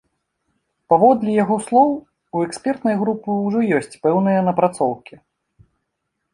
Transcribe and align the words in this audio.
Паводле 0.93 1.35
яго 1.43 1.57
слоў, 1.65 1.91
у 2.37 2.43
экспертнай 2.47 2.95
групы 3.03 3.29
ўжо 3.45 3.59
ёсць 3.79 3.99
пэўныя 4.09 4.39
напрацоўкі. 4.51 5.15